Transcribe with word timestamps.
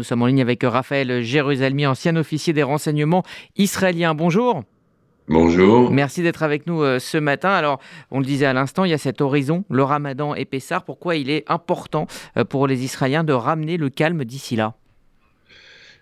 nous 0.00 0.04
sommes 0.04 0.22
en 0.22 0.26
ligne 0.26 0.40
avec 0.40 0.62
Raphaël 0.62 1.22
Jérusalemi, 1.22 1.86
ancien 1.86 2.16
officier 2.16 2.54
des 2.54 2.62
renseignements 2.62 3.22
israéliens. 3.58 4.14
Bonjour. 4.14 4.64
Bonjour. 5.28 5.90
Merci 5.90 6.22
d'être 6.22 6.42
avec 6.42 6.66
nous 6.66 6.82
euh, 6.82 6.98
ce 6.98 7.18
matin. 7.18 7.50
Alors, 7.50 7.80
on 8.10 8.18
le 8.18 8.24
disait 8.24 8.46
à 8.46 8.54
l'instant, 8.54 8.84
il 8.84 8.92
y 8.92 8.94
a 8.94 8.98
cet 8.98 9.20
horizon, 9.20 9.64
le 9.68 9.82
ramadan 9.82 10.34
et 10.34 10.46
Pessar. 10.46 10.86
Pourquoi 10.86 11.16
il 11.16 11.28
est 11.28 11.44
important 11.48 12.06
euh, 12.38 12.44
pour 12.44 12.66
les 12.66 12.82
Israéliens 12.82 13.24
de 13.24 13.34
ramener 13.34 13.76
le 13.76 13.90
calme 13.90 14.24
d'ici 14.24 14.56
là? 14.56 14.72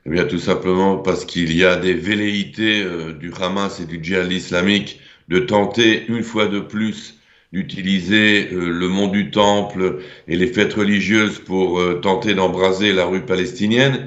Eh 0.06 0.10
bien, 0.10 0.24
tout 0.24 0.38
simplement 0.38 0.98
parce 0.98 1.24
qu'il 1.24 1.52
y 1.56 1.64
a 1.64 1.74
des 1.74 1.94
velléités 1.94 2.84
euh, 2.84 3.14
du 3.14 3.32
Hamas 3.40 3.80
et 3.80 3.84
du 3.84 3.98
djihad 4.00 4.30
islamique 4.30 5.00
de 5.26 5.40
tenter 5.40 6.06
une 6.06 6.22
fois 6.22 6.46
de 6.46 6.60
plus 6.60 7.17
d'utiliser 7.52 8.48
le 8.50 8.88
mont 8.88 9.08
du 9.08 9.30
Temple 9.30 10.00
et 10.26 10.36
les 10.36 10.48
fêtes 10.48 10.74
religieuses 10.74 11.38
pour 11.38 11.80
tenter 12.02 12.34
d'embraser 12.34 12.92
la 12.92 13.06
rue 13.06 13.22
palestinienne. 13.22 14.06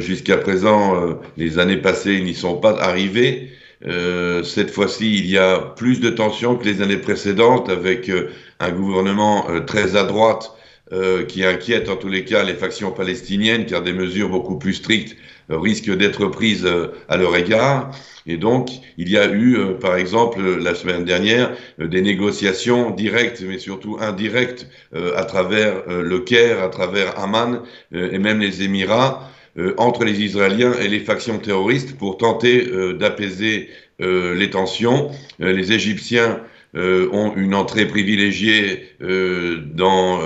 Jusqu'à 0.00 0.38
présent, 0.38 1.18
les 1.36 1.58
années 1.58 1.76
passées, 1.76 2.20
n'y 2.20 2.34
sont 2.34 2.56
pas 2.56 2.76
arrivés. 2.80 3.50
Euh, 3.86 4.42
cette 4.42 4.70
fois-ci, 4.70 5.18
il 5.18 5.26
y 5.26 5.38
a 5.38 5.58
plus 5.58 6.00
de 6.00 6.10
tensions 6.10 6.56
que 6.56 6.64
les 6.64 6.80
années 6.80 6.96
précédentes, 6.96 7.68
avec 7.68 8.08
euh, 8.08 8.30
un 8.60 8.70
gouvernement 8.70 9.46
euh, 9.50 9.60
très 9.60 9.96
à 9.96 10.04
droite 10.04 10.52
qui 11.26 11.44
inquiète 11.44 11.88
en 11.88 11.96
tous 11.96 12.10
les 12.10 12.24
cas 12.24 12.44
les 12.44 12.54
factions 12.54 12.92
palestiniennes, 12.92 13.66
car 13.66 13.82
des 13.82 13.92
mesures 13.92 14.28
beaucoup 14.28 14.58
plus 14.58 14.74
strictes 14.74 15.16
risquent 15.48 15.96
d'être 15.96 16.26
prises 16.26 16.68
à 17.08 17.16
leur 17.16 17.36
égard. 17.36 17.90
Et 18.26 18.36
donc, 18.36 18.70
il 18.96 19.10
y 19.10 19.18
a 19.18 19.30
eu, 19.30 19.58
par 19.80 19.96
exemple, 19.96 20.40
la 20.40 20.74
semaine 20.74 21.04
dernière, 21.04 21.52
des 21.78 22.00
négociations 22.00 22.90
directes, 22.90 23.42
mais 23.46 23.58
surtout 23.58 23.98
indirectes, 24.00 24.66
à 24.94 25.24
travers 25.24 25.82
le 25.88 26.20
Caire, 26.20 26.62
à 26.62 26.68
travers 26.68 27.18
Amman 27.18 27.62
et 27.92 28.18
même 28.18 28.40
les 28.40 28.62
Émirats, 28.62 29.30
euh, 29.56 29.72
entre 29.78 30.04
les 30.04 30.20
Israéliens 30.20 30.72
et 30.80 30.88
les 30.88 30.98
factions 30.98 31.38
terroristes 31.38 31.96
pour 31.96 32.18
tenter 32.18 32.66
euh, 32.66 32.92
d'apaiser 32.94 33.68
euh, 34.00 34.34
les 34.34 34.50
tensions. 34.50 35.12
les 35.38 35.72
Égyptiens 35.72 36.40
ont 36.76 37.32
une 37.36 37.54
entrée 37.54 37.86
privilégiée 37.86 38.88
dans 39.00 40.20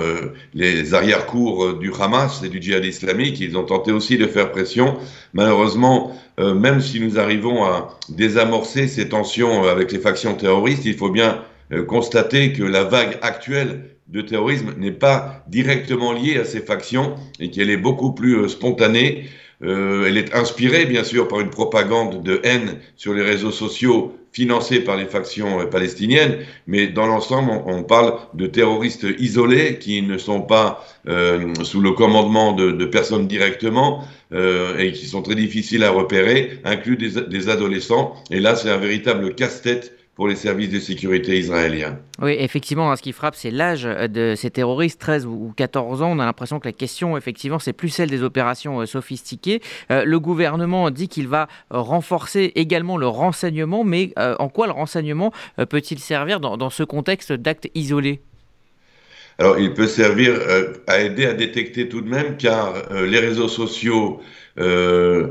les 0.53 0.93
arrière-cours 0.93 1.75
du 1.75 1.91
Hamas 1.99 2.41
et 2.43 2.49
du 2.49 2.61
djihad 2.61 2.83
islamique. 2.85 3.39
Ils 3.39 3.57
ont 3.57 3.63
tenté 3.63 3.91
aussi 3.91 4.17
de 4.17 4.25
faire 4.25 4.51
pression. 4.51 4.97
Malheureusement, 5.33 6.11
même 6.39 6.81
si 6.81 6.99
nous 6.99 7.19
arrivons 7.19 7.63
à 7.65 7.99
désamorcer 8.09 8.87
ces 8.87 9.09
tensions 9.09 9.63
avec 9.63 9.91
les 9.91 9.99
factions 9.99 10.33
terroristes, 10.33 10.85
il 10.85 10.95
faut 10.95 11.11
bien 11.11 11.43
constater 11.87 12.53
que 12.53 12.63
la 12.63 12.83
vague 12.83 13.19
actuelle 13.21 13.89
de 14.09 14.21
terrorisme 14.21 14.73
n'est 14.77 14.91
pas 14.91 15.43
directement 15.47 16.13
liée 16.13 16.37
à 16.37 16.45
ces 16.45 16.61
factions 16.61 17.15
et 17.39 17.51
qu'elle 17.51 17.69
est 17.69 17.77
beaucoup 17.77 18.13
plus 18.13 18.37
euh, 18.37 18.47
spontanée. 18.47 19.25
Euh, 19.61 20.05
elle 20.07 20.17
est 20.17 20.33
inspirée, 20.33 20.85
bien 20.85 21.03
sûr, 21.03 21.27
par 21.27 21.41
une 21.41 21.49
propagande 21.49 22.23
de 22.23 22.39
haine 22.43 22.79
sur 22.95 23.13
les 23.13 23.23
réseaux 23.23 23.51
sociaux 23.51 24.15
financée 24.31 24.81
par 24.81 24.95
les 24.95 25.05
factions 25.05 25.59
euh, 25.59 25.65
palestiniennes, 25.65 26.37
mais 26.67 26.87
dans 26.87 27.07
l'ensemble, 27.07 27.51
on, 27.65 27.83
parle 27.83 28.13
de 28.35 28.45
terroristes 28.45 29.05
isolés 29.17 29.79
qui 29.79 30.01
ne 30.01 30.17
sont 30.17 30.41
pas 30.41 30.85
sous 31.63 31.81
le 31.81 31.91
commandement 31.91 32.53
de, 32.53 32.85
personnes 32.85 33.27
directement 33.27 34.03
et 34.31 34.91
qui 34.91 35.07
sont 35.07 35.23
très 35.23 35.33
difficiles 35.33 35.83
à 35.83 35.89
repérer, 35.89 36.59
inclus 36.63 36.97
des, 36.97 37.21
des 37.21 37.49
adolescents. 37.49 38.13
Et 38.29 38.39
là, 38.39 38.55
c'est 38.55 38.69
un 38.69 38.77
véritable 38.77 39.33
casse-tête 39.33 39.98
pour 40.19 40.27
les 40.27 40.35
services 40.35 40.69
de 40.69 40.79
sécurité 40.79 41.39
israéliens. 41.39 41.97
Oui, 42.21 42.35
effectivement, 42.37 42.91
hein, 42.91 42.97
ce 42.97 43.01
qui 43.01 43.13
frappe, 43.13 43.35
c'est 43.35 43.51
l'âge 43.51 43.85
euh, 43.85 44.09
de 44.09 44.33
ces 44.35 44.49
terroristes, 44.49 44.99
13 44.99 45.25
ou 45.25 45.53
14 45.55 46.01
ans. 46.01 46.11
On 46.11 46.19
a 46.19 46.25
l'impression 46.25 46.59
que 46.59 46.67
la 46.67 46.73
question, 46.73 47.15
effectivement, 47.15 47.57
c'est 47.57 47.71
plus 47.71 47.87
celle 47.87 48.09
des 48.09 48.21
opérations 48.21 48.81
euh, 48.81 48.85
sophistiquées. 48.85 49.61
Euh, 49.91 50.03
le 50.03 50.19
gouvernement 50.19 50.91
dit 50.91 51.07
qu'il 51.07 51.29
va 51.29 51.47
renforcer 51.69 52.51
également 52.55 52.97
le 52.97 53.07
renseignement, 53.07 53.85
mais 53.85 54.11
en 54.17 54.49
quoi 54.49 54.67
le 54.67 54.73
renseignement 54.73 55.31
peut-il 55.69 55.99
servir 55.99 56.41
dans, 56.41 56.69
ce 56.69 56.83
contexte 56.83 57.31
d'actes 57.31 57.69
isolés? 57.73 58.21
Alors, 59.39 59.57
il 59.57 59.73
peut 59.73 59.87
servir 59.87 60.33
à 60.87 60.99
aider 60.99 61.25
à 61.25 61.33
détecter 61.33 61.87
tout 61.87 62.01
de 62.01 62.09
même, 62.09 62.35
car 62.37 62.73
les 62.91 63.19
réseaux 63.19 63.47
sociaux 63.47 64.19
euh, 64.59 65.27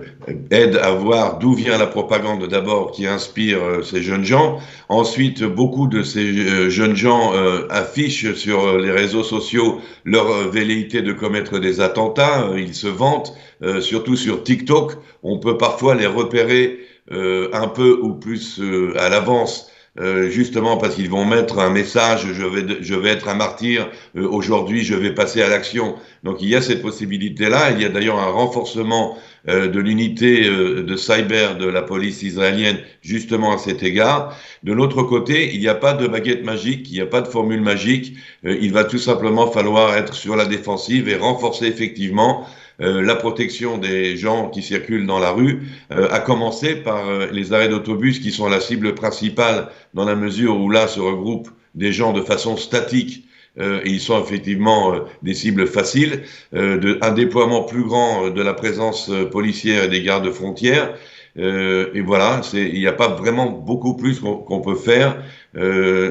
aide 0.50 0.76
à 0.76 0.92
voir 0.92 1.38
d'où 1.38 1.52
vient 1.52 1.76
la 1.76 1.86
propagande 1.86 2.46
d'abord 2.48 2.92
qui 2.92 3.06
inspire 3.06 3.62
euh, 3.62 3.82
ces 3.82 4.02
jeunes 4.02 4.24
gens. 4.24 4.58
Ensuite, 4.88 5.44
beaucoup 5.44 5.86
de 5.86 6.02
ces 6.02 6.48
euh, 6.48 6.70
jeunes 6.70 6.96
gens 6.96 7.32
affichent 7.69 8.32
sur 8.34 8.78
les 8.78 8.91
réseaux 8.91 9.22
sociaux 9.22 9.80
leur 10.04 10.48
velléité 10.48 11.02
de 11.02 11.12
commettre 11.12 11.58
des 11.58 11.80
attentats. 11.80 12.48
ils 12.56 12.75
se 12.75 12.86
vantent, 12.86 13.34
surtout 13.80 14.16
sur 14.16 14.42
TikTok. 14.42 14.94
On 15.22 15.38
peut 15.38 15.58
parfois 15.58 15.94
les 15.94 16.06
repérer 16.06 16.78
un 17.10 17.69
peu 17.69 17.98
ou 18.02 18.14
plus 18.14 18.60
à 18.96 19.08
l'avance 19.08 19.70
euh, 20.00 20.31
justement 20.31 20.76
parce 20.76 20.94
qu'ils 20.94 21.10
vont 21.10 21.25
mettre 21.25 21.59
un 21.59 21.70
message, 21.70 22.28
je 22.32 22.44
vais, 22.44 22.78
je 22.82 22.94
vais 22.94 23.09
être 23.09 23.28
un 23.28 23.34
martyr, 23.34 23.88
euh, 24.16 24.28
aujourd'hui 24.28 24.84
je 24.84 24.94
vais 24.94 25.12
passer 25.12 25.42
à 25.42 25.48
l'action. 25.48 25.97
Donc 26.22 26.41
il 26.41 26.48
y 26.48 26.54
a 26.54 26.62
cette 26.62 26.82
possibilité-là, 26.82 27.72
il 27.72 27.82
y 27.82 27.84
a 27.84 27.88
d'ailleurs 27.88 28.20
un 28.20 28.31
renforcement 28.31 29.19
euh, 29.48 29.66
de 29.66 29.81
l'unité 29.81 30.48
de 30.48 30.97
cyber 30.97 31.58
de 31.58 31.66
la 31.66 31.82
police 31.82 32.22
israélienne 32.22 32.78
justement 33.03 33.53
à 33.53 33.58
cet 33.58 33.82
égard. 33.82 34.37
De 34.62 34.72
l'autre 34.72 35.03
côté, 35.03 35.53
il 35.53 35.60
n'y 35.60 35.69
a 35.69 35.75
pas 35.75 35.94
de 35.94 36.06
baguette 36.06 36.44
magique, 36.44 36.88
il 36.91 36.94
n'y 36.94 37.00
a 37.00 37.06
pas 37.06 37.20
de 37.20 37.28
formule 37.28 37.60
magique, 37.60 38.14
il 38.44 38.72
va 38.72 38.84
tout 38.84 38.98
simplement 38.98 39.50
falloir 39.50 39.97
être 39.97 40.14
sur 40.14 40.37
la 40.37 40.47
défensive 40.47 41.08
et 41.08 41.16
renforcer 41.16 41.66
effectivement 41.66 42.47
euh, 42.80 43.02
la 43.02 43.16
protection 43.16 43.76
des 43.76 44.16
gens 44.16 44.50
qui 44.50 44.62
circulent 44.62 45.06
dans 45.06 45.18
la 45.18 45.32
rue, 45.32 45.62
euh, 45.90 46.08
à 46.12 46.20
commencer 46.20 46.76
par 46.76 47.08
euh, 47.08 47.26
les 47.32 47.52
arrêts 47.52 47.68
d'autobus 47.68 48.20
qui 48.20 48.30
sont 48.30 48.48
la 48.48 48.60
cible 48.60 48.94
principale 48.94 49.68
dans 49.94 50.04
la 50.04 50.14
mesure 50.14 50.60
où 50.60 50.70
là 50.70 50.86
se 50.86 51.00
regroupent 51.00 51.50
des 51.74 51.92
gens 51.92 52.12
de 52.12 52.22
façon 52.22 52.56
statique 52.56 53.24
et 53.60 53.90
ils 53.90 54.00
sont 54.00 54.22
effectivement 54.22 54.94
des 55.24 55.34
cibles 55.34 55.66
faciles, 55.66 56.22
de, 56.52 56.96
un 57.02 57.10
déploiement 57.10 57.64
plus 57.64 57.82
grand 57.82 58.30
de 58.30 58.40
la 58.40 58.54
présence 58.54 59.10
policière 59.32 59.82
et 59.82 59.88
des 59.88 60.00
gardes 60.00 60.30
frontières. 60.30 60.94
et 61.36 62.00
voilà, 62.00 62.40
il 62.52 62.78
n'y 62.78 62.86
a 62.86 62.92
pas 62.92 63.08
vraiment 63.08 63.50
beaucoup 63.50 63.96
plus 63.96 64.20
qu'on 64.20 64.60
peut 64.60 64.76
faire, 64.76 65.16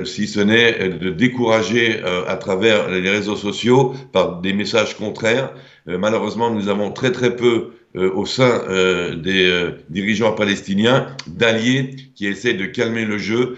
si 0.03 0.27
ce 0.27 0.41
n'est 0.41 0.89
de 0.89 1.09
décourager 1.09 2.01
à 2.27 2.35
travers 2.35 2.89
les 2.89 3.09
réseaux 3.09 3.37
sociaux 3.37 3.93
par 4.11 4.41
des 4.41 4.51
messages 4.51 4.97
contraires 4.97 5.53
euh, 5.53 5.76
malheureusement, 5.87 6.49
nous 6.49 6.67
avons 6.67 6.91
très 6.91 7.11
très 7.11 7.35
peu 7.35 7.71
euh, 7.95 8.11
au 8.13 8.25
sein 8.25 8.61
euh, 8.69 9.15
des 9.15 9.73
dirigeants 9.89 10.33
palestiniens 10.33 11.07
d'alliés 11.27 11.95
qui 12.15 12.27
essaient 12.27 12.53
de 12.53 12.65
calmer 12.65 13.05
le 13.05 13.17
jeu 13.17 13.57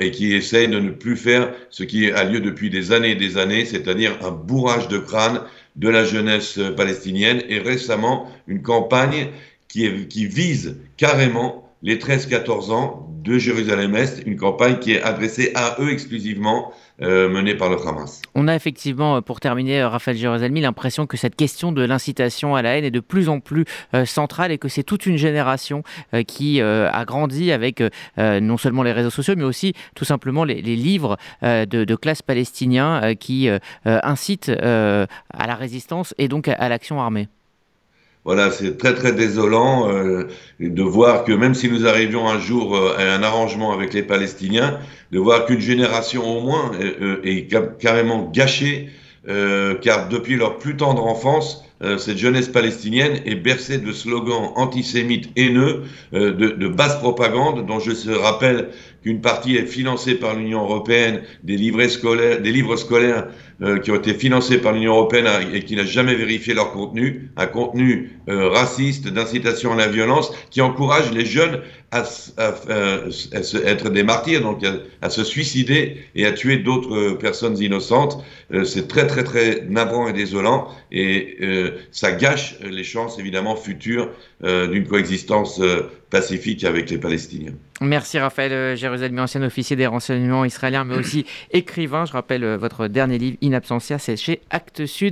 et 0.00 0.10
qui 0.10 0.34
essayent 0.34 0.68
de 0.68 0.78
ne 0.78 0.90
plus 0.90 1.16
faire 1.16 1.52
ce 1.70 1.84
qui 1.84 2.10
a 2.10 2.24
lieu 2.24 2.40
depuis 2.40 2.70
des 2.70 2.92
années 2.92 3.10
et 3.10 3.16
des 3.16 3.36
années, 3.36 3.64
c'est-à-dire 3.64 4.12
un 4.22 4.30
bourrage 4.30 4.88
de 4.88 4.98
crâne 4.98 5.42
de 5.76 5.88
la 5.88 6.04
jeunesse 6.04 6.58
palestinienne. 6.76 7.42
Et 7.48 7.58
récemment 7.58 8.30
une 8.46 8.62
campagne 8.62 9.28
qui, 9.68 10.06
qui 10.08 10.26
vise 10.26 10.76
carrément 10.96 11.68
les 11.82 11.96
13-14 11.96 12.70
ans 12.72 13.08
de 13.22 13.38
Jérusalem-Est, 13.38 14.22
une 14.26 14.36
campagne 14.36 14.78
qui 14.78 14.92
est 14.92 15.02
adressée 15.02 15.52
à 15.54 15.76
eux 15.80 15.90
exclusivement, 15.90 16.72
euh, 17.00 17.28
menée 17.28 17.54
par 17.54 17.70
le 17.70 17.76
Hamas. 17.76 18.22
On 18.34 18.48
a 18.48 18.56
effectivement, 18.56 19.16
euh, 19.16 19.20
pour 19.20 19.38
terminer, 19.38 19.82
euh, 19.82 19.88
Raphaël 19.88 20.16
Jérusalemi, 20.16 20.60
l'impression 20.60 21.06
que 21.06 21.16
cette 21.16 21.36
question 21.36 21.70
de 21.70 21.84
l'incitation 21.84 22.56
à 22.56 22.62
la 22.62 22.76
haine 22.76 22.84
est 22.84 22.90
de 22.90 22.98
plus 22.98 23.28
en 23.28 23.38
plus 23.38 23.66
centrale 24.04 24.50
et 24.50 24.58
que 24.58 24.68
c'est 24.68 24.82
toute 24.82 25.06
une 25.06 25.16
génération 25.16 25.82
qui 26.26 26.60
a 26.60 27.04
grandi 27.04 27.52
avec 27.52 27.82
non 28.16 28.56
seulement 28.56 28.82
les 28.82 28.92
réseaux 28.92 29.10
sociaux, 29.10 29.34
mais 29.36 29.44
aussi 29.44 29.74
tout 29.94 30.04
simplement 30.04 30.44
les, 30.44 30.60
livres 30.60 31.16
de, 31.42 31.64
de, 31.64 31.94
classe 31.96 32.22
palestiniens 32.22 33.14
qui 33.14 33.48
incitent 33.84 34.50
à 34.50 35.06
la 35.46 35.54
résistance 35.54 36.14
et 36.18 36.28
donc 36.28 36.48
à 36.48 36.68
l'action 36.68 37.00
armée. 37.00 37.28
Voilà, 38.24 38.50
c'est 38.50 38.76
très 38.76 38.94
très 38.94 39.12
désolant 39.12 39.88
euh, 39.90 40.24
de 40.60 40.82
voir 40.82 41.24
que 41.24 41.32
même 41.32 41.54
si 41.54 41.70
nous 41.70 41.86
arrivions 41.86 42.28
un 42.28 42.38
jour 42.38 42.76
euh, 42.76 42.96
à 42.98 43.14
un 43.14 43.22
arrangement 43.22 43.72
avec 43.72 43.94
les 43.94 44.02
Palestiniens, 44.02 44.80
de 45.12 45.18
voir 45.18 45.46
qu'une 45.46 45.60
génération 45.60 46.24
au 46.24 46.42
moins 46.42 46.72
euh, 46.80 47.20
est, 47.24 47.48
carrément 47.78 48.30
gâchée, 48.30 48.90
car 49.82 50.08
depuis 50.08 50.36
leur 50.36 50.56
plus 50.56 50.74
tendre 50.76 51.04
enfance, 51.04 51.62
cette 51.98 52.16
jeunesse 52.16 52.48
palestinienne 52.48 53.20
est 53.26 53.34
bercée 53.34 53.76
de 53.76 53.92
slogans 53.92 54.52
antisémites 54.56 55.28
haineux, 55.36 55.82
de, 56.12 56.30
de 56.30 56.68
basse 56.68 56.96
propagande, 56.96 57.66
dont 57.66 57.78
je 57.78 57.92
se 57.92 58.08
rappelle 58.08 58.70
qu'une 59.02 59.20
partie 59.20 59.56
est 59.56 59.66
financée 59.66 60.14
par 60.14 60.34
l'Union 60.34 60.62
européenne, 60.62 61.20
des, 61.42 61.88
scolaires, 61.90 62.40
des 62.40 62.52
livres 62.52 62.76
scolaires 62.76 63.26
euh, 63.60 63.80
qui 63.80 63.90
ont 63.90 63.96
été 63.96 64.14
financés 64.14 64.58
par 64.58 64.72
l'Union 64.72 64.92
européenne 64.94 65.26
et 65.52 65.64
qui 65.64 65.74
n'a 65.74 65.84
jamais 65.84 66.14
vérifié 66.14 66.54
leur 66.54 66.70
contenu, 66.70 67.30
un 67.36 67.46
contenu 67.46 68.12
euh, 68.28 68.48
raciste, 68.50 69.08
d'incitation 69.08 69.72
à 69.72 69.76
la 69.76 69.88
violence, 69.88 70.32
qui 70.50 70.60
encourage 70.60 71.10
les 71.10 71.24
jeunes 71.24 71.62
à, 71.90 72.04
à, 72.36 72.54
être 73.64 73.90
des 73.90 74.02
martyrs, 74.04 74.42
donc 74.42 74.62
à, 75.02 75.10
se 75.10 75.24
suicider 75.24 75.96
et 76.14 76.24
à 76.24 76.32
tuer 76.32 76.58
d'autres 76.58 77.14
personnes 77.14 77.58
innocentes. 77.58 78.22
C'est 78.64 78.86
très 78.86 79.06
très 79.06 79.24
très 79.24 79.64
navrant 79.68 80.06
et 80.06 80.12
désolant 80.12 80.68
et 80.92 81.38
ça 81.90 82.12
gâche 82.12 82.56
les 82.60 82.84
chances 82.84 83.18
évidemment 83.18 83.56
futures 83.56 84.10
d'une 84.42 84.86
coexistence 84.86 85.60
pacifique 86.10 86.64
avec 86.64 86.90
les 86.90 86.98
Palestiniens. 86.98 87.52
Merci 87.80 88.18
Raphaël 88.18 88.52
euh, 88.52 88.76
Jérusalem, 88.76 89.18
ancien 89.20 89.42
officier 89.42 89.76
des 89.76 89.86
renseignements 89.86 90.44
israéliens, 90.44 90.84
mais 90.84 90.96
aussi 90.96 91.26
écrivain. 91.52 92.06
Je 92.06 92.12
rappelle 92.12 92.42
euh, 92.42 92.56
votre 92.56 92.88
dernier 92.88 93.18
livre, 93.18 93.36
In 93.42 93.52
Absentia, 93.52 93.98
c'est 93.98 94.16
chez 94.16 94.40
Actes 94.50 94.86
Sud. 94.86 95.06